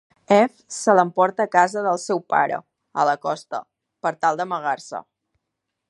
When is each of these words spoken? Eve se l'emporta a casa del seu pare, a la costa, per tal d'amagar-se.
Eve 0.35 0.53
se 0.77 0.95
l'emporta 0.99 1.45
a 1.45 1.51
casa 1.55 1.83
del 1.89 1.99
seu 2.05 2.23
pare, 2.35 2.59
a 3.03 3.07
la 3.11 3.17
costa, 3.27 3.63
per 4.07 4.15
tal 4.27 4.41
d'amagar-se. 4.41 5.05